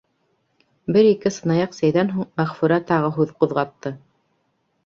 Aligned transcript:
Бер-ике 0.95 1.31
сынаяҡ 1.35 1.77
сәйҙән 1.81 2.09
һуң 2.15 2.25
Мәғфүрә 2.43 2.81
тағы 2.93 3.15
һүҙ 3.19 3.35
ҡуҙғатты: 3.43 3.93